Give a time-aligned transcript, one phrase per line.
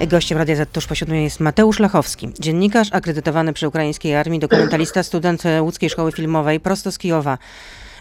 [0.00, 5.02] Gościem Radia Z tuż po siódmej jest Mateusz Lachowski, dziennikarz akredytowany przy ukraińskiej armii, dokumentalista,
[5.02, 7.38] student łódzkiej szkoły filmowej prosto z Kijowa.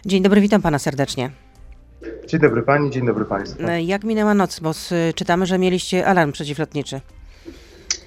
[0.06, 1.30] Dzień dobry, witam pana serdecznie.
[2.28, 3.64] Dzień dobry pani, dzień dobry państwu.
[3.86, 4.72] Jak minęła noc, bo
[5.16, 7.02] czytamy, że mieliście alarm przeciwlotniczy.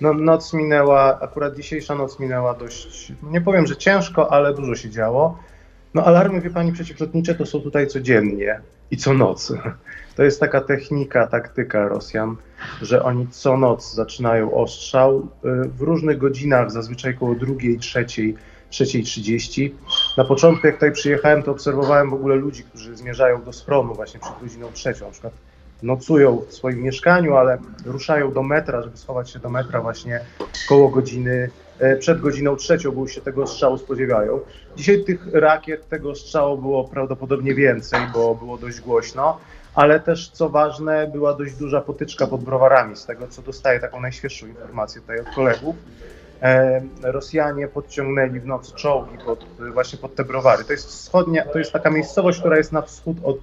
[0.01, 4.91] No, noc minęła, akurat dzisiejsza noc minęła dość, nie powiem, że ciężko, ale dużo się
[4.91, 5.39] działo.
[5.95, 8.61] No alarmy, wie pani, przeciwlotnicze to są tutaj codziennie
[8.91, 9.53] i co noc.
[10.17, 12.37] To jest taka technika, taktyka Rosjan,
[12.83, 18.35] że oni co noc zaczynają ostrzał y, w różnych godzinach, zazwyczaj koło drugiej, trzeciej,
[18.71, 19.75] trzeciej trzydzieści.
[20.17, 24.21] Na początku, jak tutaj przyjechałem, to obserwowałem w ogóle ludzi, którzy zmierzają do schronu właśnie
[24.21, 25.05] przed godziną trzecią.
[25.05, 25.33] Na przykład
[25.83, 30.21] nocują w swoim mieszkaniu, ale ruszają do metra, żeby schować się do metra właśnie
[30.69, 31.51] koło godziny,
[31.99, 34.41] przed godziną trzecią, bo już się tego strzału spodziewają.
[34.77, 39.39] Dzisiaj tych rakiet, tego strzału było prawdopodobnie więcej, bo było dość głośno,
[39.75, 44.01] ale też co ważne, była dość duża potyczka pod browarami, z tego co dostaję taką
[44.01, 45.77] najświeższą informację tutaj od kolegów.
[46.43, 50.65] E, Rosjanie podciągnęli w nocy czołgi pod, właśnie pod te browary.
[50.65, 53.39] To jest wschodnia, to jest taka miejscowość, która jest na wschód od,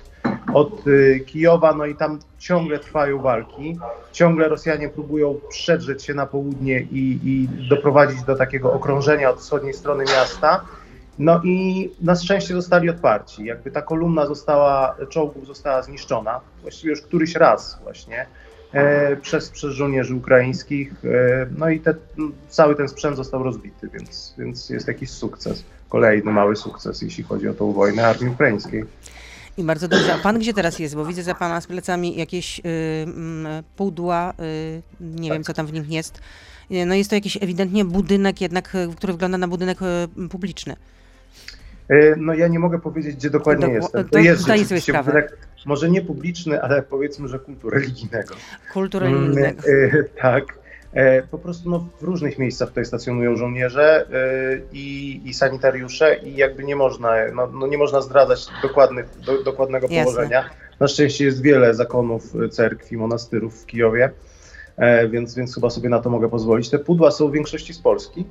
[0.54, 3.80] od y, Kijowa, no i tam ciągle trwają walki.
[4.12, 9.74] Ciągle Rosjanie próbują przedrzeć się na południe i, i doprowadzić do takiego okrążenia od wschodniej
[9.74, 10.66] strony miasta.
[11.20, 13.46] No i na szczęście zostali odparci.
[13.46, 18.26] Jakby ta kolumna została, czołgów została zniszczona, właściwie już któryś raz właśnie
[19.22, 20.94] przez, przez żołnierzy ukraińskich.
[21.06, 21.96] E, no i te,
[22.50, 25.64] cały ten sprzęt został rozbity, więc, więc jest jakiś sukces.
[25.90, 28.84] Kolejny mały sukces, jeśli chodzi o tą wojnę armii ukraińskiej.
[29.58, 30.14] I bardzo dobrze.
[30.14, 30.96] A pan gdzie teraz jest?
[30.96, 32.64] Bo widzę za pana z plecami jakieś y,
[33.76, 35.36] pudła, y, nie Tak.
[35.38, 36.20] wiem co tam w nich jest.
[36.72, 40.76] Y, No jest to jakiś ewidentnie budynek jednak, y, który wygląda na budynek y, publiczny.
[41.90, 44.10] E, No ja nie mogę powiedzieć, gdzie dokładnie Dokła- jestem.
[44.10, 45.12] to jest zdaję sobie sprawę.
[45.12, 48.36] budynek, może nie publiczny, ale powiedzmy, że kultu religijnego.
[48.74, 49.62] Kultury Mm, religijnego.
[49.98, 50.44] e, tak.
[50.94, 56.36] E, Po prostu no, w różnych miejscach tutaj stacjonują żołnierze e, i, i sanitariusze i
[56.36, 60.04] jakby nie można, no, no nie można zdradzać dokładnych, do, dokładnego Jasne.
[60.04, 60.50] położenia.
[60.80, 64.10] Na szczęście jest wiele zakonów, cerkwi, monastyrów w Kijowie,
[65.10, 66.70] więc, więc chyba sobie na to mogę pozwolić.
[66.70, 68.26] Te pudła są w większości z Polski,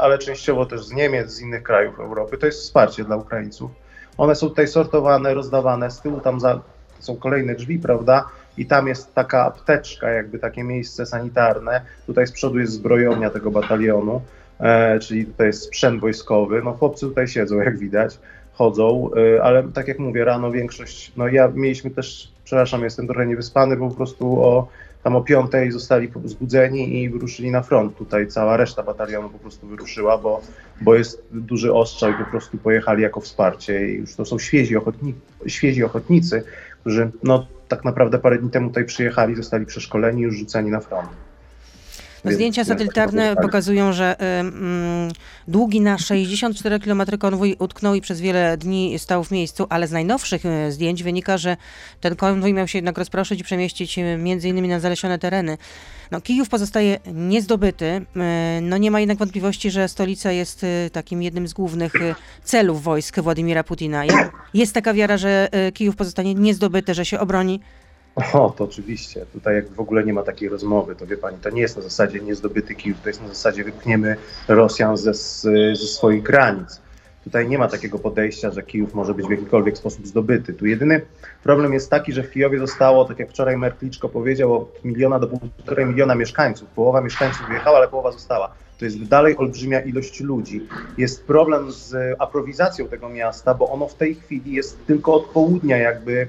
[0.00, 2.38] ale częściowo też z Niemiec, z innych krajów Europy.
[2.38, 3.70] To jest wsparcie dla Ukraińców.
[4.18, 5.90] One są tutaj sortowane, rozdawane.
[5.90, 6.60] Z tyłu tam za,
[6.98, 8.24] są kolejne drzwi, prawda?
[8.58, 11.80] I tam jest taka apteczka, jakby takie miejsce sanitarne.
[12.06, 14.20] Tutaj z przodu jest zbrojownia tego batalionu,
[14.60, 16.62] e, czyli tutaj jest sprzęt wojskowy.
[16.64, 18.18] No chłopcy tutaj siedzą, jak widać,
[18.52, 23.26] chodzą, e, ale tak jak mówię, rano większość, no ja mieliśmy też, przepraszam, jestem trochę
[23.26, 24.68] niewyspany, bo po prostu o
[25.06, 27.96] tam o piątej zostali zbudzeni i wyruszyli na front.
[27.96, 30.40] Tutaj cała reszta batalionu po prostu wyruszyła, bo,
[30.80, 33.90] bo jest duży ostrzał i po prostu pojechali jako wsparcie.
[33.90, 35.14] I już to są świezi, ochotni,
[35.46, 36.42] świezi ochotnicy,
[36.80, 40.80] którzy no, tak naprawdę parę dni temu tutaj przyjechali, zostali przeszkoleni i już rzuceni na
[40.80, 41.08] front.
[42.34, 45.10] Zdjęcia satelitarne pokazują, że mm,
[45.48, 49.92] długi na 64 km konwój utknął i przez wiele dni stał w miejscu, ale z
[49.92, 51.56] najnowszych y, zdjęć wynika, że
[52.00, 55.58] ten konwój miał się jednak rozproszyć i przemieścić y, między innymi na zalesione tereny.
[56.10, 57.84] No, Kijów pozostaje niezdobyty.
[57.86, 58.00] y,
[58.62, 61.92] No, nie ma jednak wątpliwości, że stolica jest takim jednym z głównych
[62.44, 64.04] celów wojsk Władimira Putina.
[64.04, 67.60] Je- Jest taka wiara, że Kijów pozostanie niezdobyty, że się obroni.
[68.16, 69.26] O, to oczywiście.
[69.32, 71.82] Tutaj jak w ogóle nie ma takiej rozmowy, to wie pani, to nie jest na
[71.82, 74.16] zasadzie niezdobyty Kijów, to jest na zasadzie wypchniemy
[74.48, 76.80] Rosjan ze, ze swoich granic.
[77.24, 80.54] Tutaj nie ma takiego podejścia, że Kijów może być w jakikolwiek sposób zdobyty.
[80.54, 81.00] Tu jedyny
[81.42, 85.26] problem jest taki, że w Kijowie zostało, tak jak wczoraj Merkliczko powiedział, od miliona do
[85.26, 86.68] półtorej miliona mieszkańców.
[86.68, 88.54] Połowa mieszkańców wyjechała, ale połowa została.
[88.78, 90.68] To jest dalej olbrzymia ilość ludzi.
[90.98, 95.76] Jest problem z aprowizacją tego miasta, bo ono w tej chwili jest tylko od południa
[95.76, 96.28] jakby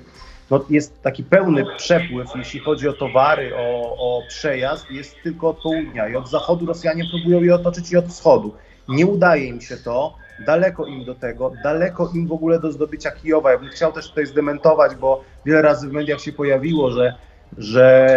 [0.51, 5.61] no, jest taki pełny przepływ, jeśli chodzi o towary, o, o przejazd, jest tylko od
[5.61, 8.53] południa i od zachodu Rosjanie próbują je otoczyć i od wschodu.
[8.87, 10.15] Nie udaje im się to,
[10.45, 13.51] daleko im do tego, daleko im w ogóle do zdobycia Kijowa.
[13.51, 17.15] Ja bym chciał też tutaj zdementować, bo wiele razy w mediach się pojawiło, że,
[17.57, 18.07] że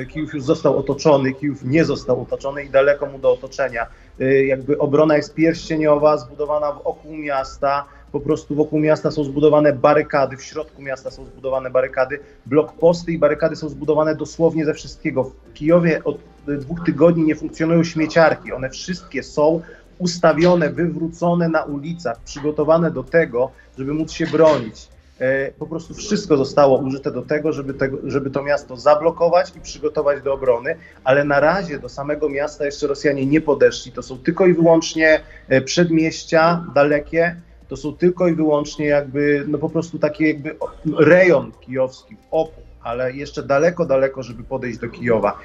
[0.00, 3.86] e, Kijów już został otoczony, Kijów nie został otoczony i daleko mu do otoczenia.
[4.20, 7.84] E, Jakby obrona jest pierścieniowa, zbudowana wokół miasta,
[8.16, 13.18] po prostu wokół miasta są zbudowane barykady, w środku miasta są zbudowane barykady, blokposty i
[13.18, 15.24] barykady są zbudowane dosłownie ze wszystkiego.
[15.24, 19.60] W Kijowie od dwóch tygodni nie funkcjonują śmieciarki, one wszystkie są
[19.98, 24.88] ustawione, wywrócone na ulicach, przygotowane do tego, żeby móc się bronić.
[25.20, 29.60] E, Po prostu wszystko zostało użyte do tego żeby, tego, żeby to miasto zablokować i
[29.60, 33.92] przygotować do obrony, ale na razie do samego miasta jeszcze Rosjanie nie podeszli.
[33.92, 37.36] To są tylko i wyłącznie e, przedmieścia dalekie,
[37.68, 40.56] to są tylko i wyłącznie jakby, no po prostu taki jakby
[40.98, 45.38] rejon kijowski, wokół, ale jeszcze daleko, daleko, żeby podejść do Kijowa.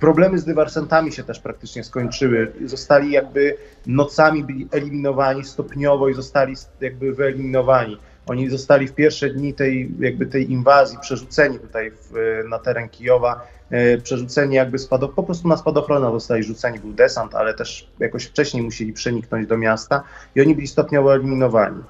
[0.00, 2.52] Problemy z dywersantami się też praktycznie skończyły.
[2.64, 7.98] Zostali jakby nocami byli eliminowani stopniowo i zostali jakby wyeliminowani.
[8.26, 13.46] Oni zostali w pierwsze dni tej, jakby tej inwazji przerzuceni tutaj w, na teren Kijowa,
[13.70, 18.24] e, przerzuceni jakby spadoch, po prostu na spadochrona zostali rzuceni, był desant, ale też jakoś
[18.24, 20.02] wcześniej musieli przeniknąć do miasta
[20.34, 21.82] i oni byli stopniowo eliminowani.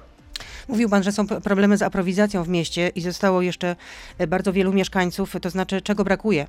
[0.67, 3.75] Mówił pan, że są problemy z aprowizacją w mieście i zostało jeszcze
[4.17, 6.47] e, bardzo wielu mieszkańców, to znaczy czego brakuje?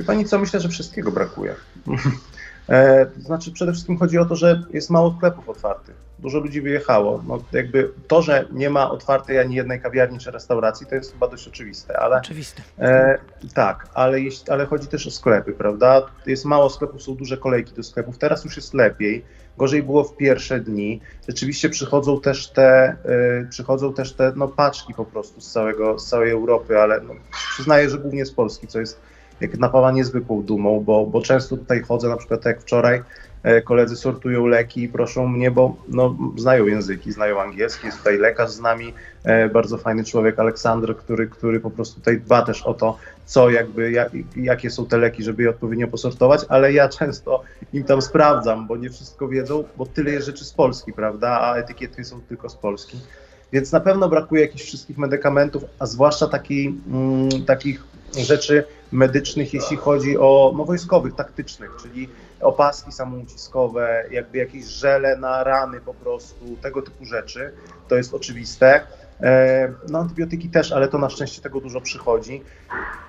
[0.00, 1.54] Wie pani co, myślę, że wszystkiego brakuje.
[2.68, 6.08] E, to znaczy przede wszystkim chodzi o to, że jest mało sklepów otwartych.
[6.18, 7.22] Dużo ludzi wyjechało.
[7.26, 11.28] No, jakby to, że nie ma otwartej ani jednej kawiarni czy restauracji, to jest chyba
[11.28, 11.98] dość oczywiste.
[11.98, 12.62] Ale, Oczywiste.
[12.78, 13.18] E,
[13.54, 16.02] tak, ale, jeśli, ale chodzi też o sklepy, prawda?
[16.26, 18.18] Jest mało sklepów, są duże kolejki do sklepów.
[18.18, 19.24] Teraz już jest lepiej.
[19.58, 21.00] Gorzej było w pierwsze dni.
[21.28, 22.96] Rzeczywiście przychodzą też te,
[23.42, 27.14] y, przychodzą też te no, paczki po prostu z, całego, z całej Europy, ale no,
[27.54, 29.00] przyznaję, że głównie z Polski, co jest
[29.40, 33.02] jak napawa niezwykłą dumą, bo, bo często tutaj chodzę, na przykład jak wczoraj,
[33.42, 38.18] e, koledzy sortują leki i proszą mnie, bo no, znają języki, znają angielski, jest tutaj
[38.18, 38.94] lekarz z nami,
[39.24, 42.96] e, bardzo fajny człowiek, Aleksander, który, który po prostu tutaj dba też o to,
[43.26, 47.42] co jakby, jak, jakie są te leki, żeby je odpowiednio posortować, ale ja często
[47.72, 51.56] im tam sprawdzam, bo nie wszystko wiedzą, bo tyle jest rzeczy z Polski, prawda, a
[51.56, 52.98] etykiety są tylko z Polski.
[53.52, 57.84] Więc na pewno brakuje jakichś wszystkich medykamentów, a zwłaszcza taki, mm, takich
[58.16, 62.08] rzeczy medycznych, jeśli chodzi o no, wojskowych, taktycznych, czyli
[62.40, 67.52] opaski samouciskowe, jakby jakieś żele na rany po prostu, tego typu rzeczy.
[67.88, 68.80] To jest oczywiste.
[69.20, 72.42] E, no antybiotyki też, ale to na szczęście tego dużo przychodzi.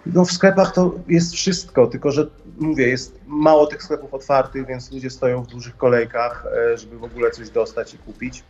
[0.06, 2.28] No w sklepach to jest wszystko, tylko że
[2.60, 7.04] mówię, jest mało tych sklepów otwartych, więc ludzie stoją w dużych kolejkach, e, żeby w
[7.04, 8.44] ogóle coś dostać i kupić.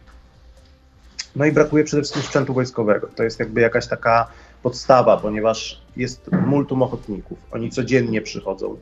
[1.36, 3.08] No i brakuje przede wszystkim sprzętu wojskowego.
[3.16, 4.28] To jest jakby jakaś taka
[4.64, 7.38] podstawa, ponieważ jest multum ochotników.
[7.52, 8.78] Oni codziennie przychodzą.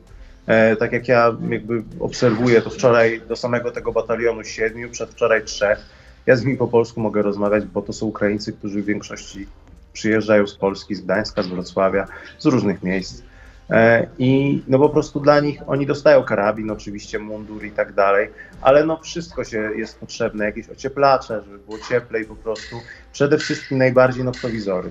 [0.46, 5.78] E, tak jak ja jakby obserwuję, to wczoraj do samego tego batalionu siedmiu, przedwczoraj trzech.
[6.26, 9.46] Ja z nimi po polsku mogę rozmawiać, bo to są Ukraińcy, którzy w większości
[9.92, 12.06] przyjeżdżają z Polski, z Gdańska, z Wrocławia,
[12.38, 13.22] z różnych miejsc.
[13.70, 18.28] E, I no po prostu dla nich oni dostają karabin, oczywiście mundur i tak dalej,
[18.60, 22.76] ale no wszystko się jest potrzebne, jakieś ocieplacze, żeby było cieplej po prostu.
[23.12, 24.90] Przede wszystkim najbardziej noktowizory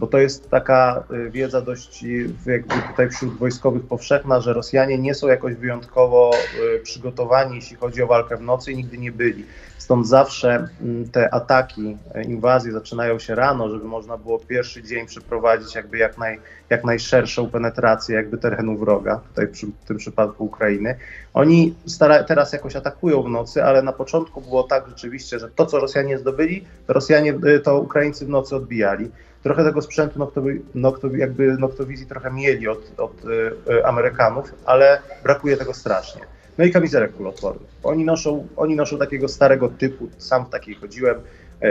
[0.00, 4.98] bo to jest taka y, wiedza dość y, jakby tutaj wśród wojskowych powszechna, że Rosjanie
[4.98, 6.30] nie są jakoś wyjątkowo
[6.76, 9.44] y, przygotowani, jeśli chodzi o walkę w nocy i nigdy nie byli.
[9.78, 15.06] Stąd zawsze mm, te ataki, e, inwazje zaczynają się rano, żeby można było pierwszy dzień
[15.06, 20.44] przeprowadzić jakby jak, naj, jak najszerszą penetrację jakby terenu wroga, tutaj przy, w tym przypadku
[20.44, 20.96] Ukrainy.
[21.34, 25.66] Oni stara, teraz jakoś atakują w nocy, ale na początku było tak rzeczywiście, że to,
[25.66, 29.10] co Rosjanie zdobyli, to Rosjanie, to Ukraińcy w nocy odbijali.
[29.42, 33.24] Trochę tego sprzętu noktowi, noktowi, jakby noktowizji trochę mieli od, od
[33.68, 36.22] y, Amerykanów, ale brakuje tego strasznie.
[36.58, 37.68] No i kamizelek kuloodpornych.
[37.82, 41.20] Oni noszą, oni noszą takiego starego typu, sam w takiej chodziłem e,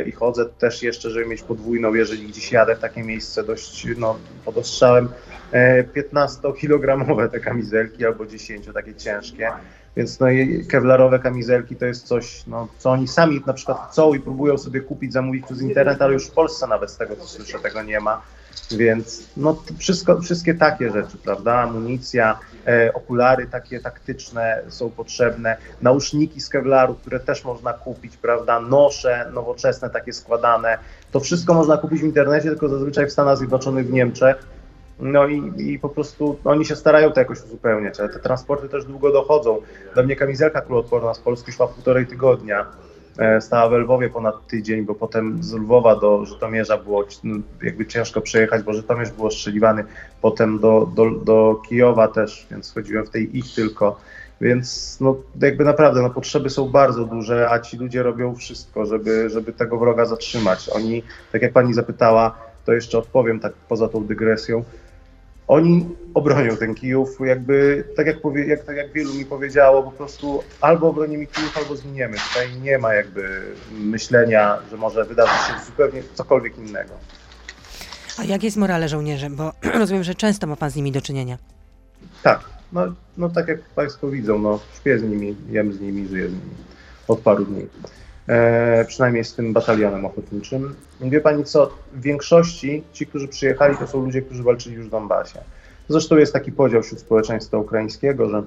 [0.06, 4.20] i chodzę też jeszcze, żeby mieć podwójną, jeżeli gdzieś jadę w takie miejsce dość no,
[4.46, 5.10] pod ostrzałem,
[5.96, 9.52] 15-kilogramowe te kamizelki albo 10, takie ciężkie.
[9.98, 10.28] Więc no
[10.70, 14.82] kewlarowe kamizelki to jest coś, no, co oni sami na przykład chcą i próbują sobie
[14.82, 18.00] kupić, zamówić przez internet, ale już w Polsce nawet z tego co słyszę tego nie
[18.00, 18.22] ma.
[18.72, 21.56] Więc no, wszystko, wszystkie takie rzeczy, prawda?
[21.56, 28.60] Amunicja, e, okulary takie taktyczne są potrzebne, nauszniki z kevlaru, które też można kupić, prawda?
[28.60, 30.78] Nosze nowoczesne, takie składane.
[31.12, 34.46] To wszystko można kupić w internecie, tylko zazwyczaj w Stanach Zjednoczonych, w Niemczech.
[35.00, 38.86] No i, i po prostu oni się starają to jakoś uzupełniać, ale te transporty też
[38.86, 39.62] długo dochodzą.
[39.96, 42.66] Do mnie kamizelka kuloodporna z Polski szła półtorej tygodnia.
[43.18, 47.86] E, stała w Lwowie ponad tydzień, bo potem z Lwowa do Żytomierza było no, jakby
[47.86, 49.84] ciężko przejechać, bo Żytomierz był ostrzeliwany,
[50.22, 54.00] potem do, do, do Kijowa też, więc chodziłem w tej ich tylko.
[54.42, 59.30] Więc no, jakby naprawdę no, potrzeby są bardzo duże, a ci ludzie robią wszystko, żeby,
[59.30, 60.70] żeby tego wroga zatrzymać.
[60.70, 62.36] Oni, tak jak pani zapytała,
[62.66, 64.64] to jeszcze odpowiem tak poza tą dygresją,
[65.50, 69.92] oni obronią ten Kijów, jakby, tak jak, powie, jak, tak jak wielu mi powiedziało, po
[69.92, 72.18] prostu albo obronimy Kijów, albo zginiemy.
[72.18, 73.42] Tutaj nie ma jakby
[73.72, 76.94] myślenia, że może wydarzyć się zupełnie cokolwiek innego.
[78.18, 79.30] A jak jest morale żołnierzy?
[79.30, 81.38] Bo rozumiem, że często ma pan z nimi do czynienia.
[82.24, 82.40] Tak,
[82.74, 82.82] no,
[83.18, 86.56] no tak jak Państwo widzą, no śpię z nimi, jem z nimi, żyję z nimi
[87.08, 87.68] od paru dni.
[88.30, 90.76] E, przynajmniej z tym batalionem ochotniczym.
[91.02, 94.90] Wie Pani co, w większości ci, którzy przyjechali, to są ludzie, którzy walczyli już w
[94.90, 95.40] Donbasie.
[95.88, 98.44] Zresztą jest taki podział wśród społeczeństwa ukraińskiego, że,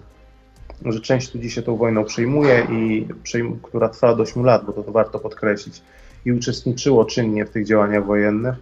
[0.84, 4.72] że część ludzi się tą wojną przejmuje i przejm która trwa do 8 lat, bo
[4.72, 5.82] to, to warto podkreślić,
[6.24, 8.54] i uczestniczyło czynnie w tych działaniach wojennych,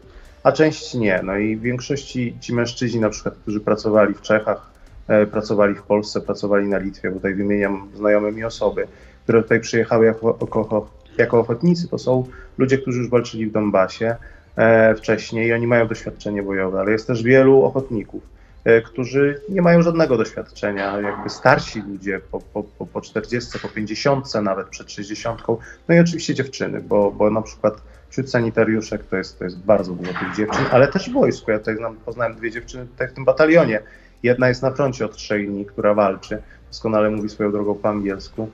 [0.42, 1.20] a część nie.
[1.24, 4.70] No i w większości ci mężczyźni, na przykład, którzy pracowali w Czechach,
[5.08, 8.86] e, pracowali w Polsce, pracowali na Litwie, bo tutaj wymieniam znajome mi osoby,
[9.24, 12.24] które tutaj przyjechały jako, jako, jako ochotnicy, to są
[12.58, 14.16] ludzie, którzy już walczyli w Donbasie
[14.56, 18.22] e, wcześniej i oni mają doświadczenie bojowe, ale jest też wielu ochotników,
[18.64, 23.68] e, którzy nie mają żadnego doświadczenia, jakby starsi ludzie po, po, po, po 40, po
[23.68, 25.42] 50, nawet przed 60,
[25.88, 27.74] no i oczywiście dziewczyny, bo, bo na przykład
[28.10, 31.50] wśród sanitariuszek to jest, to jest bardzo dużo tych dziewczyn, ale też w wojsku.
[31.50, 33.82] Ja tutaj znam, poznałem dwie dziewczyny tutaj w tym batalionie.
[34.22, 38.50] Jedna jest na froncie od trzech dni, która walczy, doskonale mówi swoją drogą po angielsku.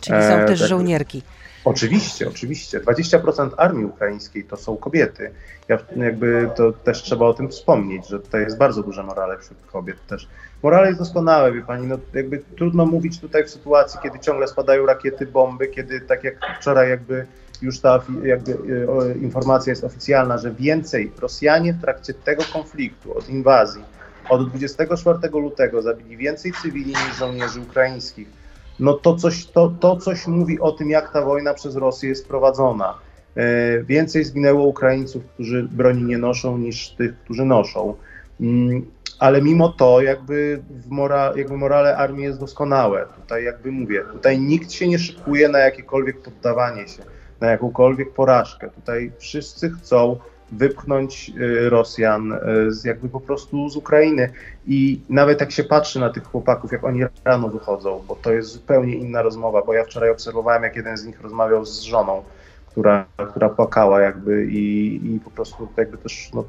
[0.00, 0.68] Czyli są E, też tak.
[0.68, 1.22] żołnierki.
[1.64, 2.80] Oczywiście, oczywiście.
[2.80, 5.30] 20% armii ukraińskiej to są kobiety.
[5.68, 9.58] Ja, jakby to też trzeba o tym wspomnieć, że tutaj jest bardzo duże morale wśród
[9.66, 10.28] kobiet też.
[10.62, 14.86] Morale jest doskonałe, wie pani, no jakby trudno mówić tutaj w sytuacji, kiedy ciągle spadają
[14.86, 17.26] rakiety, bomby, kiedy tak jak wczoraj jakby
[17.62, 18.56] już ta jakby,
[18.90, 23.82] o, informacja jest oficjalna, że więcej Rosjanie w trakcie tego konfliktu, od inwazji,
[24.28, 28.41] od 24 lutego zabili więcej cywili niż żołnierzy ukraińskich
[28.82, 32.28] no to coś, to, to coś mówi o tym, jak ta wojna przez Rosję jest
[32.28, 32.98] prowadzona.
[33.36, 37.94] E, więcej zginęło Ukraińców, którzy broni nie noszą, niż tych, którzy noszą.
[38.40, 38.86] Mm,
[39.18, 43.06] ale mimo to, jakby, w mora, jakby morale armii jest doskonałe.
[43.20, 47.02] Tutaj, jakby mówię, tutaj nikt się nie szykuje na jakiekolwiek poddawanie się,
[47.40, 48.70] na jakąkolwiek porażkę.
[48.70, 50.16] Tutaj wszyscy chcą
[50.52, 52.38] wypchnąć y, Rosjan y,
[52.72, 54.32] z, jakby po prostu z Ukrainy.
[54.66, 58.48] I nawet jak się patrzy na tych chłopaków, jak oni rano wychodzą, bo to jest
[58.48, 62.22] zupełnie inna rozmowa, bo ja wczoraj obserwowałem, jak jeden z nich rozmawiał z żoną,
[62.66, 66.44] która, która płakała jakby i, i po prostu jakby też, no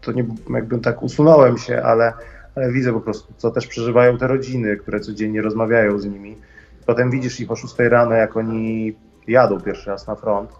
[0.00, 2.12] to nie jakby tak usunąłem się, ale,
[2.56, 6.36] ale widzę po prostu, co też przeżywają te rodziny, które codziennie rozmawiają z nimi.
[6.86, 8.96] Potem widzisz ich o 6 rano, jak oni
[9.28, 10.50] jadą pierwszy raz na front,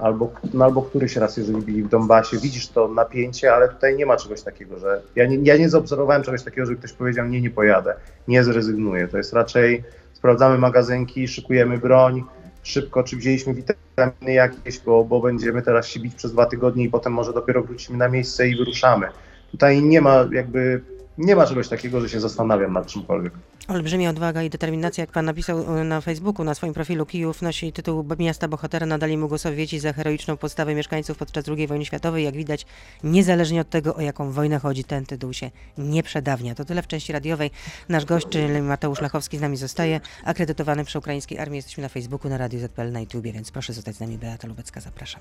[0.00, 4.06] albo, no, albo któryś raz, jeżeli byli w Donbasie, widzisz to napięcie, ale tutaj nie
[4.06, 7.40] ma czegoś takiego, że ja nie, ja nie zaobserwowałem czegoś takiego, że ktoś powiedział, nie,
[7.40, 7.94] nie pojadę,
[8.28, 9.08] nie zrezygnuję.
[9.08, 12.24] To jest raczej, sprawdzamy magazynki, szykujemy broń,
[12.62, 16.90] szybko, czy wzięliśmy witaminy jakieś, bo, bo będziemy teraz się bić przez dwa tygodnie i
[16.90, 19.06] potem może dopiero wrócimy na miejsce i wyruszamy.
[19.50, 20.80] Tutaj nie ma jakby,
[21.18, 23.32] nie ma czegoś takiego, że się zastanawiam nad czymkolwiek.
[23.68, 27.72] Olbrzymia odwaga i determinacja, jak pan napisał y, na Facebooku, na swoim profilu Kijów nosi
[27.72, 32.24] tytuł Miasta Bohatera, nadali mu go Sowieci za heroiczną postawę mieszkańców podczas II wojny światowej.
[32.24, 32.66] Jak widać,
[33.04, 36.54] niezależnie od tego, o jaką wojnę chodzi, ten tytuł się nie przedawnia.
[36.54, 37.50] To tyle w części radiowej.
[37.88, 41.56] Nasz gość, czyli Mateusz Lachowski z nami zostaje, akredytowany przy ukraińskiej armii.
[41.56, 44.18] Jesteśmy na Facebooku, na Radiu ZPL, na YouTubie, więc proszę zostać z nami.
[44.18, 45.20] Beata Lubecka, zapraszam.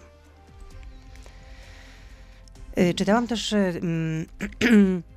[2.77, 4.25] Y, Czytałam też y, mm,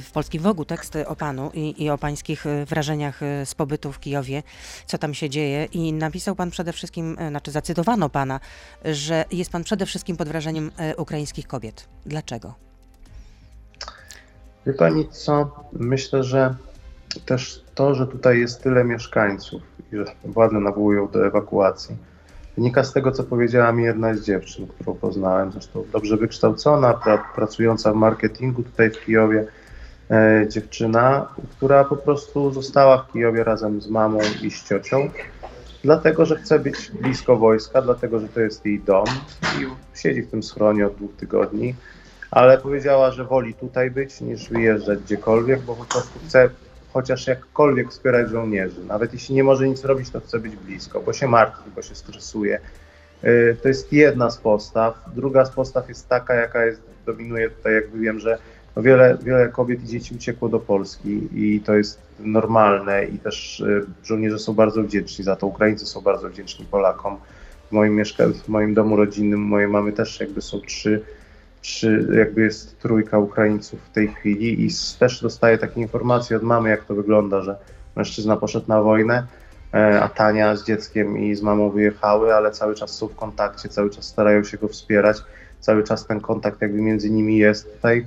[0.00, 3.92] w Polskim Wogu teksty o panu i, i o pańskich y, wrażeniach y, z pobytu
[3.92, 4.42] w Kijowie,
[4.86, 8.40] co tam się dzieje i napisał pan przede wszystkim, y, znaczy zacytowano pana,
[8.84, 11.88] że jest pan przede wszystkim pod wrażeniem y, ukraińskich kobiet.
[12.06, 12.54] Dlaczego?
[14.66, 15.64] Wie pani co?
[15.72, 16.54] Myślę, że
[17.26, 21.96] też to, że tutaj jest tyle mieszkańców i że władze nawołują do ewakuacji,
[22.56, 27.18] wynika z tego, co powiedziała mi jedna z dziewczyn, którą poznałem, zresztą dobrze wykształcona, pra,
[27.34, 29.46] pracująca w marketingu tutaj w Kijowie,
[30.10, 35.10] e, dziewczyna, która po prostu została w Kijowie razem z mamą i z ciocią,
[35.84, 39.06] dlatego, że chce być blisko wojska, dlatego, że to jest jej dom
[39.60, 39.66] i
[39.98, 41.74] siedzi w tym schronie od dwóch tygodni
[42.30, 46.50] ale powiedziała, że woli tutaj być niż wyjeżdżać gdziekolwiek, bo po prostu chce
[46.96, 48.84] chociaż jakkolwiek wspierać żołnierzy.
[48.88, 51.94] Nawet jeśli nie może nic robić, to chce być blisko, bo się martwi, bo się
[51.94, 52.60] stresuje.
[53.22, 54.94] Yy, To jest jedna z postaw.
[55.14, 58.38] Druga z postaw jest taka, jaka jest, dominuje tutaj, jakby wiem, że
[58.76, 63.62] no wiele, wiele kobiet i dzieci uciekło do Polski i to jest normalne i też
[63.66, 65.46] yy, żołnierze są bardzo wdzięczni za to.
[65.46, 67.16] Ukraińcy są bardzo wdzięczni Polakom.
[67.68, 71.02] W moim, mieszka- w moim domu rodzinnym mojej mamy też jakby są trzy
[71.66, 74.68] trzy, jakby jest trójka Ukraińców w tej chwili i
[74.98, 77.56] też dostaję takie informacje od mamy, jak to wygląda, że
[77.96, 79.26] mężczyzna poszedł na wojnę,
[79.74, 83.68] e, a Tania z dzieckiem i z mamą wyjechały, ale cały czas są w kontakcie,
[83.68, 85.16] cały czas starają się go wspierać,
[85.60, 87.74] cały czas ten kontakt jakby między nimi jest.
[87.74, 88.06] Tutaj,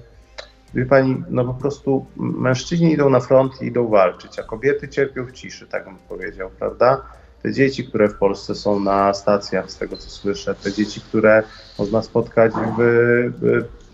[0.74, 5.26] wie pani, no po prostu mężczyźni idą na front i idą walczyć, a kobiety cierpią
[5.26, 7.02] w ciszy, tak bym powiedział, prawda?
[7.44, 11.44] Te dzieci, które w Polsce są na stacjach, z tego co słyszę, te dzieci, które
[11.80, 12.82] można spotkać w,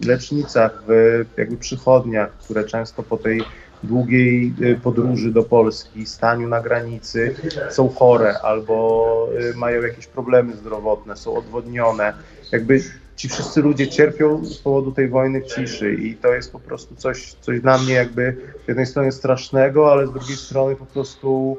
[0.02, 3.42] w lecznicach, w jakby przychodniach, które często po tej
[3.84, 7.36] długiej y, podróży do Polski, staniu na granicy
[7.70, 12.14] są chore albo y, mają jakieś problemy zdrowotne, są odwodnione.
[12.52, 12.82] Jakby
[13.16, 16.96] ci wszyscy ludzie cierpią z powodu tej wojny w ciszy i to jest po prostu
[16.96, 21.58] coś, coś dla mnie jakby z jednej strony strasznego, ale z drugiej strony po prostu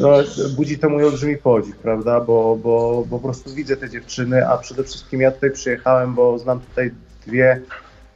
[0.00, 0.10] no,
[0.56, 4.58] budzi to mój olbrzymi podziw, prawda, bo, bo, bo po prostu widzę te dziewczyny, a
[4.58, 6.90] przede wszystkim ja tutaj przyjechałem, bo znam tutaj
[7.26, 7.60] dwie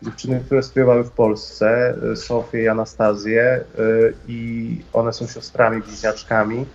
[0.03, 6.67] dziewczyny, które studiowały w Polsce, y, Sofię i Anastazję y, i one są siostrami, bliźniaczkami,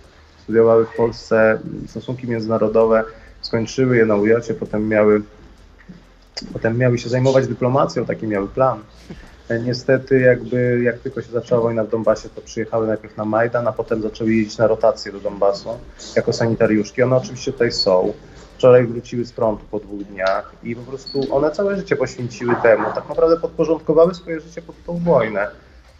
[0.42, 1.58] studiowały w Polsce
[1.88, 3.04] stosunki międzynarodowe,
[3.40, 5.22] skończyły je na ujocie, potem miały,
[6.52, 8.78] potem miały się zajmować dyplomacją, taki miały plan.
[9.50, 13.68] E, Niestety, jakby jak tylko się zaczęła wojna w Donbasie, to przyjechały najpierw na Majdan,
[13.68, 15.68] a potem zaczęły jeździć na rotację do Donbasu
[16.16, 17.02] jako sanitariuszki.
[17.02, 18.12] One oczywiście tutaj są.
[18.58, 22.84] Wczoraj wróciły z frontu po dwóch dniach i po prostu one całe życie poświęciły temu.
[22.94, 25.48] Tak naprawdę podporządkowały swoje życie pod tą wojnę,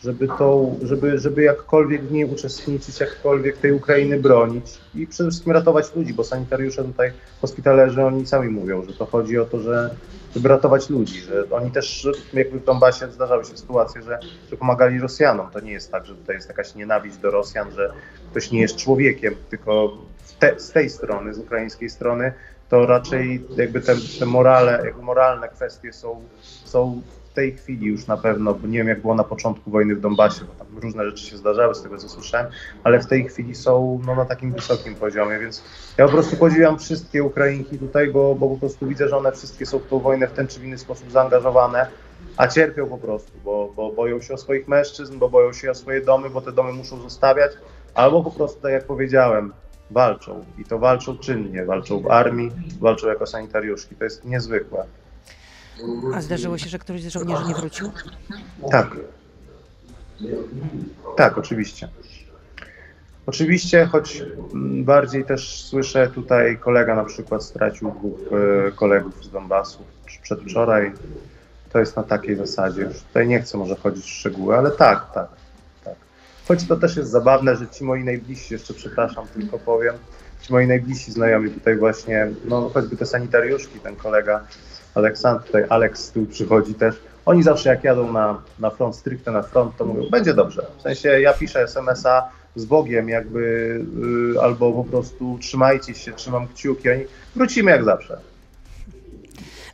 [0.05, 5.53] żeby, tą, żeby, żeby jakkolwiek w niej uczestniczyć, jakkolwiek tej Ukrainy bronić i przede wszystkim
[5.53, 9.91] ratować ludzi, bo sanitariusze tutaj, hospitalerzy, oni sami mówią, że to chodzi o to, że
[10.35, 14.19] żeby ratować ludzi, że oni też jakby w Donbasie zdarzały się sytuacje, że,
[14.51, 15.51] że pomagali Rosjanom.
[15.51, 17.93] To nie jest tak, że tutaj jest jakaś nienawiść do Rosjan, że
[18.31, 19.99] ktoś nie jest człowiekiem, tylko
[20.39, 22.33] te, z tej strony, z ukraińskiej strony,
[22.69, 26.23] to raczej jakby te, te morale, jakby moralne kwestie są,
[26.65, 27.03] są
[27.39, 30.45] tej chwili już na pewno, bo nie wiem jak było na początku wojny w Donbasie,
[30.45, 32.47] bo tam różne rzeczy się zdarzały z tego co słyszałem,
[32.85, 35.65] ale w tej chwili są no, na takim wysokim poziomie, więc
[35.99, 39.67] ja po prostu podziwiam wszystkie Ukrainki tutaj, bo, bo po prostu widzę, że one wszystkie
[39.67, 41.87] są w tą wojnę w ten czy inny sposób zaangażowane,
[42.37, 45.75] a cierpią po prostu, bo, bo boją się o swoich mężczyzn, bo boją się o
[45.75, 47.53] swoje domy, bo te domy muszą zostawiać,
[47.95, 49.53] albo po prostu, tak jak powiedziałem,
[49.91, 53.97] walczą i to walczą czynnie, walczą w armii, walczą jako sanitariuszki.
[53.97, 54.85] To jest niezwykłe.
[56.15, 57.91] A zdarzyło się, że któryś z żołnierzy nie wrócił?
[58.71, 58.97] Tak.
[61.17, 61.89] Tak, oczywiście.
[63.27, 64.23] Oczywiście, choć
[64.55, 69.85] mm, bardziej też słyszę tutaj kolega na przykład stracił dwóch e, kolegów z Donbasu
[70.23, 70.93] przedwczoraj.
[71.73, 72.83] To jest na takiej zasadzie.
[72.83, 75.29] Już tutaj nie chcę może chodzić w szczegóły, ale tak, tak,
[75.85, 75.95] tak.
[76.49, 79.95] Choć to też jest zabawne, że ci moi najbliżsi, jeszcze przepraszam, tylko powiem,
[80.43, 84.45] ci moi najbliżsi znajomi tutaj właśnie, no choćby te sanitariuszki, ten kolega
[84.95, 86.95] Aleksandr, tutaj Aleks tyłu przychodzi też.
[87.27, 90.67] Oni zawsze jak jadą na, na front, stricte na front, to mówią, będzie dobrze.
[90.79, 93.41] W sensie ja piszę SMS-a z Bogiem jakby,
[94.37, 97.05] y, albo po prostu trzymajcie się, trzymam kciuki, oni
[97.37, 98.19] wrócimy jak zawsze.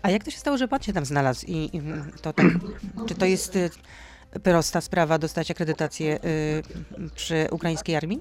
[0.02, 1.82] A jak to się stało, że pan się tam znalazł i, i
[2.22, 2.46] to tak,
[3.08, 3.70] czy to jest y,
[4.42, 6.62] prosta sprawa dostać akredytację y,
[7.14, 8.20] przy ukraińskiej armii?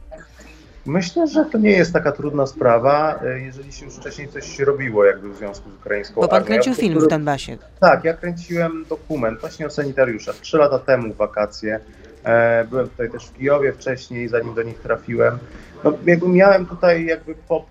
[0.85, 5.05] Myślę, że to nie jest taka trudna sprawa, y, jeżeli się już wcześniej coś robiło
[5.05, 6.47] jakby w związku z ukraińską Bo pan armią.
[6.47, 7.57] kręcił film w prostu- Donbasie.
[7.79, 10.35] Tak, ja kręciłem dokument właśnie o sanitariuszach.
[10.35, 11.79] Trzy lata temu w wakacje.
[12.23, 15.37] E, byłem tutaj też w Kijowie wcześniej, zanim do nich trafiłem.
[15.83, 17.65] No, jakby miałem tutaj jakby, po,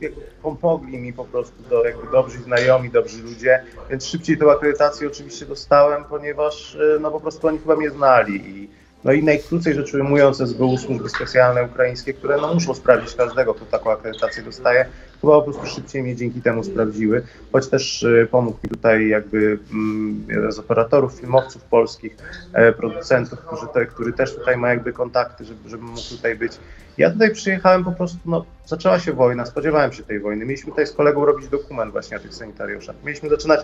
[0.00, 5.06] jakby pomogli mi po prostu do, jakby dobrzy znajomi, dobrzy ludzie, więc szybciej tą akredytację
[5.08, 8.70] oczywiście dostałem, ponieważ e, no po prostu oni chyba mnie znali i
[9.06, 13.66] no i najkrócej rzecz ujmując SBU służby specjalne ukraińskie, które no muszą sprawdzić każdego, kto
[13.66, 14.86] taką akredytację dostaje,
[15.20, 19.58] chyba po prostu szybciej mnie dzięki temu sprawdziły, choć też e, pomógł mi tutaj jakby
[19.72, 22.16] mm, jeden z operatorów, filmowców polskich,
[22.52, 26.52] e, producentów, którzy te, który też tutaj ma jakby kontakty, żeby, żeby mógł tutaj być.
[26.98, 30.44] Ja tutaj przyjechałem po prostu, no zaczęła się wojna, spodziewałem się tej wojny.
[30.44, 32.96] Mieliśmy tutaj z kolegą robić dokument właśnie o tych sanitariuszach.
[33.04, 33.60] Mieliśmy zaczynać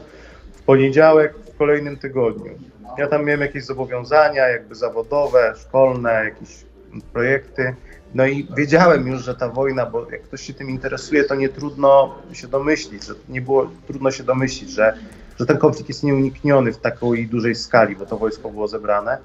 [0.67, 2.53] poniedziałek, w kolejnym tygodniu.
[2.99, 6.65] Ja tam miałem jakieś zobowiązania, jakby zawodowe, szkolne, jakieś
[7.13, 7.75] projekty.
[8.15, 11.49] No i wiedziałem już, że ta wojna, bo jak ktoś się tym interesuje, to nie
[11.49, 14.99] trudno się domyślić, że nie było trudno się domyślić, że,
[15.39, 19.19] że ten konflikt jest nieunikniony w takiej dużej skali, bo to wojsko było zebrane.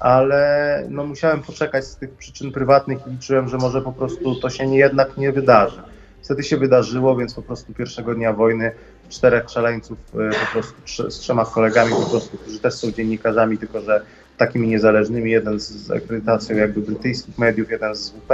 [0.00, 4.50] Ale no, musiałem poczekać z tych przyczyn prywatnych i liczyłem, że może po prostu to
[4.50, 5.82] się nie, jednak nie wydarzy.
[6.22, 8.72] Wtedy się wydarzyło, więc po prostu pierwszego dnia wojny
[9.12, 13.80] czterech szaleńców e, po prostu z trzema kolegami po prostu, którzy też są dziennikarzami, tylko
[13.80, 14.02] że
[14.36, 18.30] takimi niezależnymi, jeden z- z akredytacją jakby brytyjskich mediów, jeden z WP,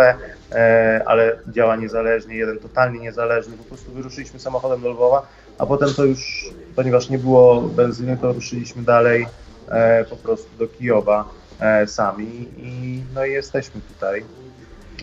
[0.53, 3.57] e, ale działa niezależnie, jeden totalnie niezależny.
[3.57, 8.33] Po prostu wyruszyliśmy samochodem do Lwowa, a potem to już, ponieważ nie było benzyny, to
[8.33, 9.27] ruszyliśmy dalej
[9.69, 11.29] e, po prostu do Kijowa
[11.61, 14.25] e, sami i no i jesteśmy tutaj.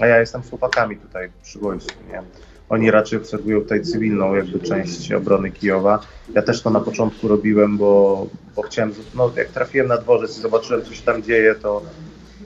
[0.02, 2.22] A ja jestem z chłopakami tutaj przy wojsku, nie?
[2.70, 6.00] Oni raczej obserwują tutaj cywilną jakby część obrony Kijowa.
[6.34, 10.42] Ja też to na początku robiłem, bo, bo chciałem, no jak trafiłem na dworzec i
[10.42, 11.82] zobaczyłem, co się tam dzieje, to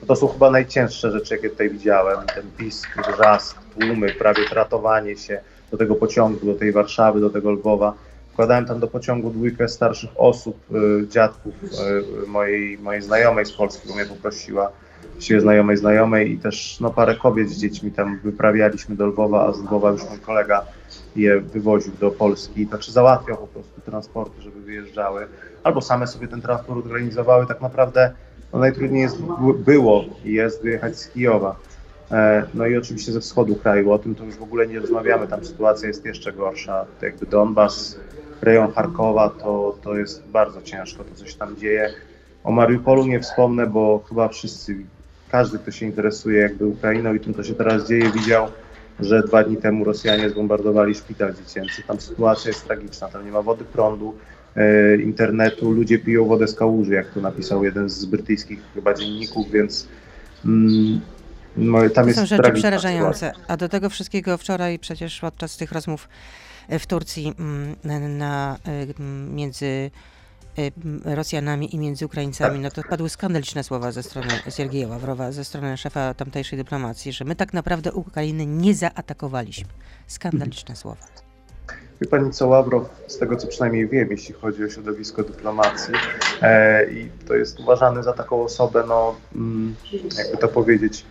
[0.06, 2.26] to są chyba najcięższe rzeczy, jakie tutaj widziałem.
[2.34, 7.50] Ten pisk, wrzask, tłumy, prawie ratowanie się do tego pociągu, do tej Warszawy, do tego
[7.50, 7.94] Lwowa.
[8.32, 11.54] Wkładałem tam do pociągu dwójkę starszych osób, y, dziadków
[12.24, 14.72] y, mojej, mojej znajomej z Polski, bo mnie poprosiła,
[15.12, 19.52] właściwie znajomej znajomej i też no, parę kobiet z dziećmi tam wyprawialiśmy do Lwowa, a
[19.52, 20.64] z Lwowa już mój kolega
[21.16, 25.26] je wywoził do Polski, znaczy załatwiał po prostu transporty, żeby wyjeżdżały,
[25.62, 27.46] albo same sobie ten transport organizowały.
[27.46, 28.12] Tak naprawdę
[28.52, 29.16] no, najtrudniej jest,
[29.58, 31.56] było i jest wyjechać z Kijowa.
[32.12, 35.28] E, no i oczywiście ze wschodu kraju, o tym to już w ogóle nie rozmawiamy,
[35.28, 36.86] tam sytuacja jest jeszcze gorsza.
[37.02, 37.98] Jakby Donbas,
[38.42, 41.90] rejon Charkowa, to, to jest bardzo ciężko, to coś tam dzieje.
[42.44, 44.76] O Mariupolu nie wspomnę, bo chyba wszyscy,
[45.30, 48.48] każdy, kto się interesuje jakby Ukrainą i tym, co się teraz dzieje, widział,
[49.00, 51.82] że dwa dni temu Rosjanie zbombardowali szpital dziecięcy.
[51.86, 54.14] Tam sytuacja jest tragiczna, tam nie ma wody, prądu,
[54.56, 59.50] e, internetu, ludzie piją wodę z kałuży, jak to napisał jeden z brytyjskich chyba dzienników,
[59.50, 59.88] więc
[60.44, 61.00] mm,
[61.56, 63.18] no, tam To jest są rzeczy przerażające.
[63.26, 63.44] sytuacja.
[63.48, 66.08] A do tego wszystkiego wczoraj przecież podczas tych rozmów
[66.68, 68.86] e, w Turcji mm, na, e,
[69.34, 69.90] między
[71.04, 75.76] Rosjanami i między Ukraińcami, no to padły skandaliczne słowa ze strony Siergieja Ławrowa, ze strony
[75.76, 79.68] szefa tamtejszej dyplomacji, że my tak naprawdę Ukrainy nie zaatakowaliśmy.
[80.06, 81.06] Skandaliczne słowa.
[82.00, 85.94] Wie pani co, Ławrow, z tego co przynajmniej wiem, jeśli chodzi o środowisko dyplomacji,
[86.42, 89.74] e, i to jest uważany za taką osobę, no, mm,
[90.18, 91.04] jakby to powiedzieć,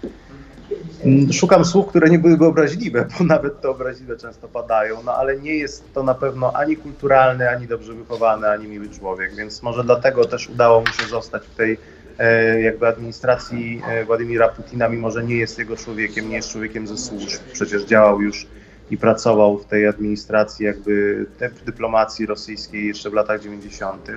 [1.32, 5.56] szukam słów, które nie byłyby obraźliwe, bo nawet te obraźliwe często padają, no ale nie
[5.56, 10.26] jest to na pewno ani kulturalny, ani dobrze wychowany, ani miły człowiek, więc może dlatego
[10.26, 11.78] też udało mu się zostać w tej
[12.20, 16.88] e, jakby administracji e, Władimira Putina, mimo że nie jest jego człowiekiem, nie jest człowiekiem
[16.88, 18.48] ze służb, przecież działał już
[18.92, 21.26] i pracował w tej administracji, jakby
[21.66, 24.12] dyplomacji rosyjskiej jeszcze w latach 90.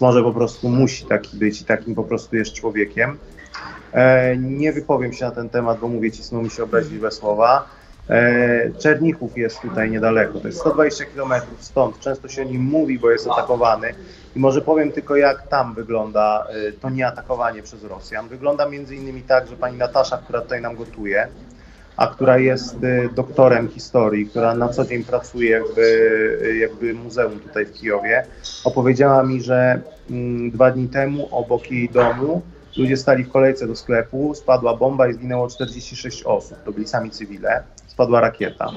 [0.00, 3.18] Może po prostu musi taki być i takim po prostu jest człowiekiem.
[3.92, 7.68] E, nie wypowiem się na ten temat, bo mówię ci, snu mi się obraźliwe słowa.
[8.10, 11.98] E, Czernichów jest tutaj niedaleko, to jest 120 km stąd.
[12.00, 13.94] Często się o nim mówi, bo jest atakowany.
[14.36, 18.28] I może powiem tylko, jak tam wygląda e, to nieatakowanie przez Rosjan.
[18.28, 21.28] Wygląda między innymi tak, że pani Natasza, która tutaj nam gotuje,
[21.98, 25.82] a która jest y, doktorem historii, która na co dzień pracuje jakby,
[26.42, 28.26] y, jakby muzeum tutaj w Kijowie,
[28.64, 29.80] opowiedziała mi, że
[30.10, 32.42] mm, dwa dni temu obok jej domu
[32.76, 37.10] ludzie stali w kolejce do sklepu, spadła bomba i zginęło 46 osób, to byli sami
[37.10, 38.70] cywile, spadła rakieta.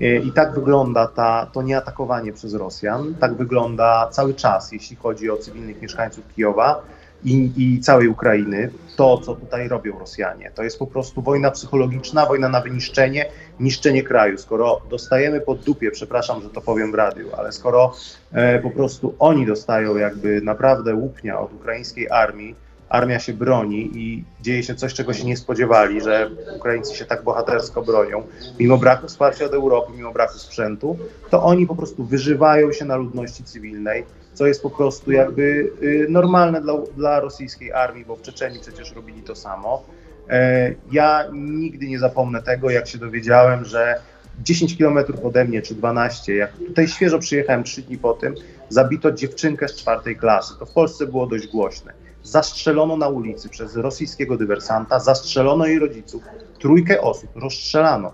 [0.00, 5.30] Y, I tak wygląda ta, to nieatakowanie przez Rosjan, tak wygląda cały czas, jeśli chodzi
[5.30, 6.82] o cywilnych mieszkańców Kijowa
[7.24, 10.50] i, i całej Ukrainy, to co tutaj robią Rosjanie.
[10.54, 13.26] To jest po prostu wojna psychologiczna, wojna na wyniszczenie,
[13.60, 14.38] niszczenie kraju.
[14.38, 17.94] Skoro dostajemy pod dupie, przepraszam, że to powiem w radiu, ale skoro
[18.32, 22.54] e, po prostu oni dostają jakby naprawdę łupnia od ukraińskiej armii,
[22.90, 27.24] armia się broni i dzieje się coś, czego się nie spodziewali, że Ukraińcy się tak
[27.24, 28.22] bohatersko bronią,
[28.58, 30.98] mimo braku wsparcia od Europy, mimo braku sprzętu,
[31.30, 34.04] to oni po prostu wyżywają się na ludności cywilnej,
[34.40, 35.42] co jest po prostu jakby
[35.82, 39.84] y, normalne dla, dla rosyjskiej armii, bo w Czeczeniu przecież robili to samo.
[40.30, 44.00] E, Ja nigdy nie zapomnę tego, jak się dowiedziałem, że
[44.42, 48.34] 10 kilometrów ode mnie, czy 12, jak tutaj świeżo przyjechałem 3 dni po tym,
[48.68, 50.54] zabito dziewczynkę z czwartej klasy.
[50.58, 51.92] To w Polsce było dość głośne.
[52.22, 56.22] Zastrzelono na ulicy przez rosyjskiego dywersanta, zastrzelono jej rodziców,
[56.58, 58.12] trójkę osób rozstrzelano.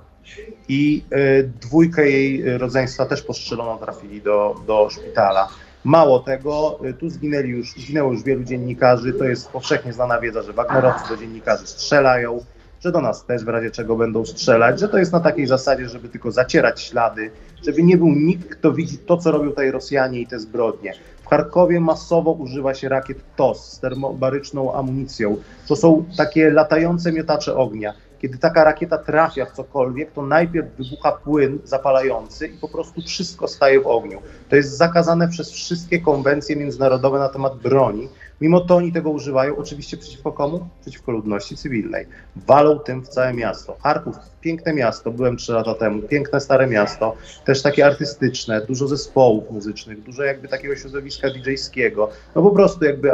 [0.68, 5.48] I y, dwójkę jej rodzeństwa też postrzelono, trafili do, do szpitala.
[5.86, 9.12] Mało tego, y, tu zginęli już, zginęło już wielu dziennikarzy.
[9.12, 12.44] To jest powszechnie znana wiedza, że Wagnerowcy do dziennikarzy strzelają,
[12.80, 15.88] że do nas też w razie czego będą strzelać, że to jest na takiej zasadzie,
[15.88, 17.30] żeby tylko zacierać ślady,
[17.66, 20.94] żeby nie był nikt, kto widzi to, co robią tutaj Rosjanie i te zbrodnie.
[21.22, 25.36] W Charkowie masowo używa się rakiet TOS z termobaryczną amunicją.
[25.68, 27.94] To są takie latające miotacze ognia.
[28.18, 33.48] Kiedy taka rakieta trafia w cokolwiek, to najpierw wybucha płyn zapalający i po prostu wszystko
[33.48, 34.22] staje w ogniu.
[34.48, 38.08] To jest zakazane przez wszystkie konwencje międzynarodowe na temat broni.
[38.40, 40.68] Mimo to oni tego używają, oczywiście przeciwko komu?
[40.80, 42.06] Przeciwko ludności cywilnej.
[42.36, 43.76] Walą tym w całe miasto.
[43.82, 49.50] Charków, piękne miasto, byłem trzy lata temu, piękne stare miasto, też takie artystyczne, dużo zespołów
[49.50, 52.08] muzycznych, dużo jakby takiego środowiska DJ-skiego.
[52.34, 53.12] No po prostu jakby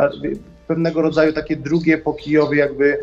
[0.66, 2.98] pewnego rodzaju takie drugie po Kijowie jakby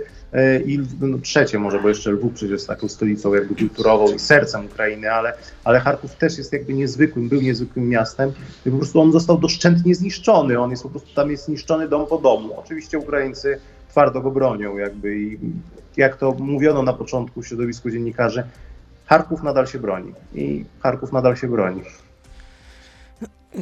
[0.65, 4.19] i Lw- no, trzecie może, bo jeszcze Lwów przecież jest taką stolicą jakby kulturową i
[4.19, 8.31] sercem Ukrainy, ale, ale Charków też jest jakby niezwykłym, był niezwykłym miastem
[8.65, 12.07] i po prostu on został doszczętnie zniszczony, on jest po prostu, tam jest zniszczony dom
[12.07, 12.53] po domu.
[12.59, 15.37] Oczywiście Ukraińcy twardo go bronią jakby i
[15.97, 18.43] jak to mówiono na początku w środowisku dziennikarzy,
[19.05, 21.81] Charków nadal się broni i Charków nadal się broni.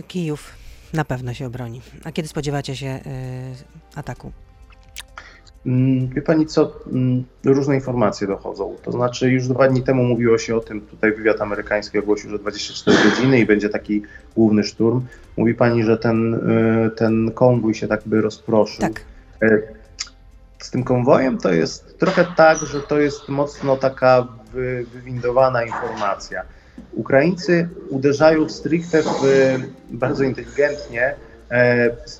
[0.07, 0.55] Kijów
[0.93, 1.81] na pewno się obroni.
[2.03, 4.31] A kiedy spodziewacie się y, ataku?
[5.65, 8.75] Mm, Wie pani co, mm, różne informacje dochodzą.
[8.83, 12.39] To znaczy już dwa dni temu mówiło się o tym, tutaj wywiad amerykański ogłosił, że
[12.39, 14.01] 24 godziny i będzie taki
[14.35, 15.01] główny szturm.
[15.37, 18.81] Mówi pani, że ten, y, ten konwój się tak by rozproszył.
[18.81, 19.01] Tak.
[19.41, 19.59] E,
[20.59, 26.43] Z tym konwojem to jest trochę tak, że to jest mocno taka wy, wywindowana informacja.
[26.93, 29.07] Ukraińcy uderzają stricte w,
[29.91, 31.15] bardzo inteligentnie,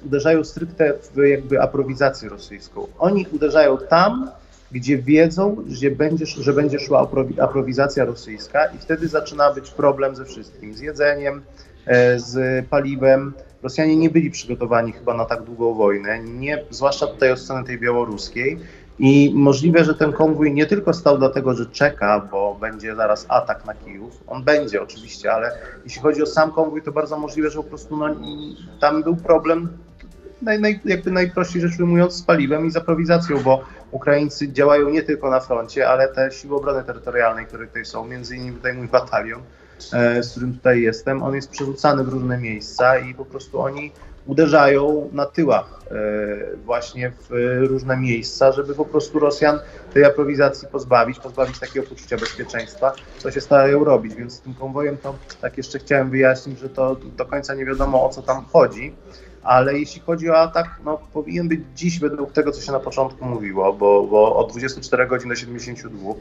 [0.06, 2.88] uderzają stricte w jakby aprowizację rosyjską.
[3.00, 4.32] Oni uderzają tam,
[4.72, 7.10] gdzie wiedzą, że będzie, że będzie szła
[7.42, 11.42] aprowizacja rosyjska i wtedy zaczyna być problem ze wszystkim, z jedzeniem,
[11.86, 13.34] e, z paliwem.
[13.64, 17.80] Rosjanie nie byli przygotowani chyba na tak długą wojnę, nie, zwłaszcza tutaj od strony tej
[17.80, 18.60] białoruskiej.
[19.00, 23.66] I możliwe, że ten konwój nie tylko stał dlatego, że czeka, bo będzie zaraz atak
[23.66, 24.24] na Kijów.
[24.28, 25.52] On będzie oczywiście, ale
[25.84, 28.16] jeśli chodzi o sam konwój, to bardzo możliwe, że po prostu no,
[28.80, 29.70] tam był problem,
[30.42, 35.04] naj, naj, jakby najprościej rzecz ujmując, z paliwem i z aprowizacją, bo Ukraińcy działają nie
[35.04, 38.88] tylko na froncie, ale te siły obrony terytorialnej, które tutaj są, między innymi tutaj mój
[38.88, 39.42] batalion,
[39.94, 43.92] e, z którym tutaj jestem, on jest przerzucany w różne miejsca i po prostu oni
[44.28, 45.96] uderzają na tyłach e,
[46.66, 49.60] właśnie w różne miejsca, żeby po prostu Rosjan
[49.94, 54.16] tej aprowizacji pozbawić, pozbawić takiego poczucia bezpieczeństwa, co się starają robić.
[54.16, 58.06] Więc z tym konwojem to tak jeszcze chciałem wyjaśnić, że to do końca nie wiadomo
[58.06, 58.94] o co tam chodzi
[59.48, 63.26] ale jeśli chodzi o atak, no, powinien być dziś według tego, co się na początku
[63.26, 66.14] mówiło, bo, bo od 24 godzin do 72.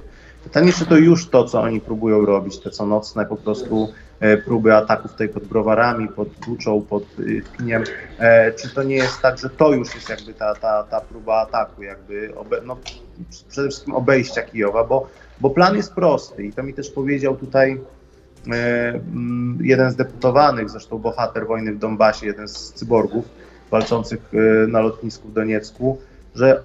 [0.79, 4.75] Czy to już to, co oni próbują robić, te co nocne po prostu e, próby
[4.75, 7.85] ataków tutaj pod browarami, pod Buczą, pod e, Piniem,
[8.19, 11.41] e, czy to nie jest tak, że to już jest jakby ta, ta, ta próba
[11.41, 12.33] ataku, jakby
[12.65, 12.77] no,
[13.49, 15.09] przede wszystkim obejścia Kijowa, bo,
[15.41, 17.81] bo plan jest prosty i to mi też powiedział tutaj
[18.53, 23.25] E, mm, jeden z deputowanych, zresztą bohater wojny w Donbasie, jeden z cyborgów
[23.71, 25.99] walczących e, na lotnisku w Doniecku,
[26.35, 26.63] że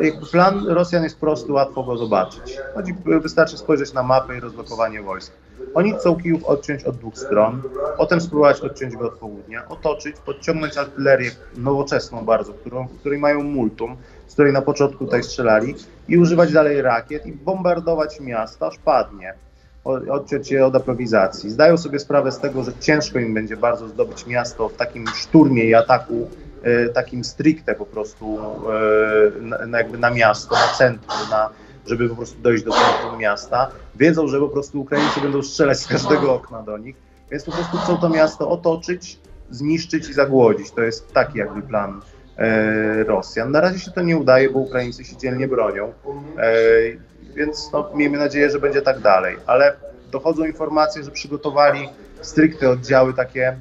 [0.00, 2.58] jakby plan Rosjan jest prosty, łatwo go zobaczyć.
[2.74, 5.32] Chodzi, wystarczy spojrzeć na mapę i rozlokowanie wojsk.
[5.74, 7.62] Oni chcą Kijów odciąć od dwóch stron,
[7.96, 13.96] potem spróbować odciąć go od południa, otoczyć, podciągnąć artylerię nowoczesną bardzo, którą, której mają multum,
[14.26, 15.74] z której na początku tutaj strzelali
[16.08, 19.34] i używać dalej rakiet i bombardować miasta, aż padnie
[20.10, 21.50] odciąć je od aprowizacji.
[21.50, 25.64] Zdają sobie sprawę z tego, że ciężko im będzie bardzo zdobyć miasto w takim szturmie
[25.64, 26.28] i ataku,
[26.94, 28.38] takim stricte po prostu
[29.60, 31.50] e, na, jakby na miasto, na centrum, na,
[31.86, 33.70] żeby po prostu dojść do centrum miasta.
[33.94, 36.96] Wiedzą, że po prostu Ukraińcy będą strzelać z każdego okna do nich,
[37.30, 39.18] więc po prostu chcą to miasto otoczyć,
[39.50, 40.70] zniszczyć i zagłodzić.
[40.70, 42.00] To jest taki jakby plan
[42.36, 43.50] e, Rosjan.
[43.50, 45.92] Na razie się to nie udaje, bo Ukraińcy się dzielnie bronią
[47.34, 49.36] więc no, miejmy nadzieję, że będzie tak dalej.
[49.46, 49.76] Ale
[50.10, 51.88] dochodzą informacje, że przygotowali
[52.20, 53.56] stricte oddziały takie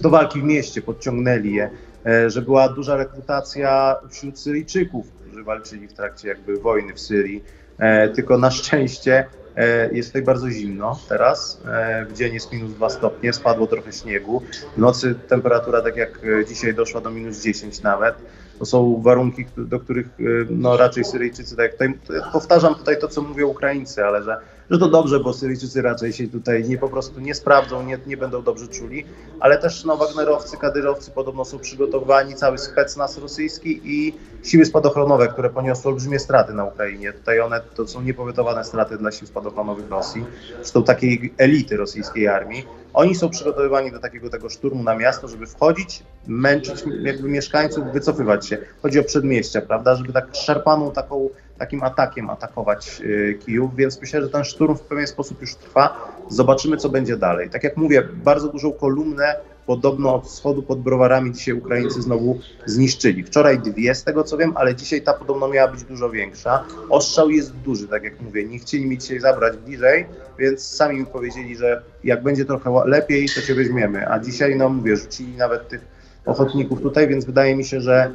[0.00, 1.70] do walki w mieście, podciągnęli je,
[2.06, 7.44] e, że była duża rekrutacja wśród Syryjczyków, którzy walczyli w trakcie jakby wojny w Syrii,
[7.78, 11.62] e, tylko na szczęście e, jest tutaj bardzo zimno teraz.
[12.08, 14.42] W dzień jest minus 2 stopnie, spadło trochę śniegu.
[14.76, 18.14] W nocy temperatura, tak jak dzisiaj, doszła do minus 10 nawet
[18.58, 20.06] to są warunki, do których
[20.50, 21.94] no, raczej Syryjczycy, tak jak tutaj,
[22.32, 24.36] powtarzam tutaj to, co mówią Ukraińcy, ale że,
[24.70, 28.16] że to dobrze, bo Syryjczycy raczej się tutaj nie po prostu nie sprawdzą, nie, nie
[28.16, 29.04] będą dobrze czuli,
[29.40, 35.50] ale też no, Wagnerowcy, kadyrowcy podobno są przygotowani, cały specnaz rosyjski i siły spadochronowe, które
[35.50, 37.12] poniosły olbrzymie straty na Ukrainie.
[37.12, 40.24] Tutaj one to są niepowiatowane straty dla sił spadochronowych Rosji,
[40.56, 42.66] zresztą takiej elity rosyjskiej armii.
[42.94, 48.46] Oni są przygotowywani do takiego tego szturmu na miasto, żeby wchodzić, męczyć jakby mieszkańców, wycofywać
[48.46, 48.58] się.
[48.82, 51.28] Chodzi o przedmieścia, prawda, żeby tak szarpaną taką,
[51.60, 56.12] takim atakiem atakować y, Kijów, więc myślę, że ten szturm w pewien sposób już trwa.
[56.28, 57.50] Zobaczymy, co będzie dalej.
[57.50, 63.24] Tak jak mówię, bardzo dużą kolumnę podobno od wschodu pod browarami dzisiaj Ukraińcy znowu zniszczyli.
[63.24, 66.64] Wczoraj dwie z tego co wiem, ale dzisiaj ta podobno miała być dużo większa.
[66.88, 68.44] Ostrzał jest duży, tak jak mówię.
[68.44, 70.06] Nie chcieli mi dzisiaj zabrać bliżej,
[70.38, 74.08] więc sami mi powiedzieli, że jak będzie trochę lepiej, to cię weźmiemy.
[74.08, 75.99] A dzisiaj, no mówię, rzucili nawet tych
[76.30, 78.12] ochotników tutaj, więc wydaje mi się, że,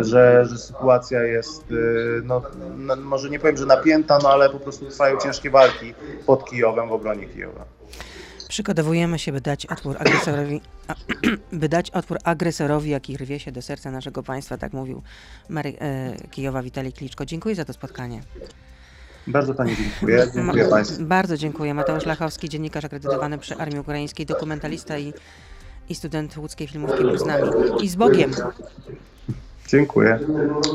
[0.00, 2.42] że, że sytuacja jest, y, no,
[2.76, 5.94] no, może nie powiem, że napięta, no ale po prostu trwają ciężkie walki
[6.26, 7.64] pod Kijowem w obronie Kijowa.
[8.48, 10.60] Przygotowujemy się, by dać otwór agresorowi,
[11.52, 15.02] by dać otwór agresorowi, jaki rwie się do serca naszego państwa, tak mówił
[15.48, 15.72] mer e,
[16.30, 17.26] Kijowa Witalij Kliczko.
[17.26, 18.22] Dziękuję za to spotkanie.
[19.26, 20.26] Bardzo Pani dziękuję.
[20.34, 21.04] Dziękuję Państwu.
[21.04, 21.74] Bardzo dziękuję.
[21.74, 25.12] Mateusz Lachowski, dziennikarz akredytowany przy Armii Ukraińskiej, dokumentalista i,
[25.90, 27.48] i student łódzkiej filmówki był z nami.
[27.82, 28.30] I z Bogiem.
[29.68, 30.18] Dziękuję.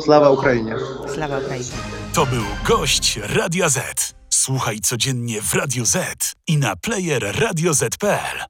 [0.04, 0.76] Sława Ukrainie.
[1.16, 1.66] Sława Ukrainie.
[2.14, 4.14] To był gość Radia Z.
[4.30, 8.46] Słuchaj codziennie w Radio Z i na player radioz.pl.